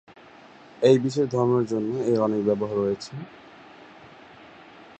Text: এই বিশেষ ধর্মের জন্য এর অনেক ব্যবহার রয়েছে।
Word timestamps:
এই 0.81 0.97
বিশেষ 1.03 1.25
ধর্মের 1.31 1.65
জন্য 1.65 1.91
এর 2.03 2.19
অনেক 2.21 2.41
ব্যবহার 2.45 2.77
রয়েছে। 2.77 3.13